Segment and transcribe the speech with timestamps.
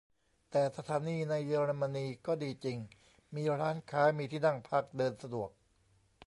[0.51, 2.77] แต่สถานีในเยอรมนีก็ดีจริง
[3.35, 5.49] มีร้านค้า มีที่นั่งพัก เดินสะดวก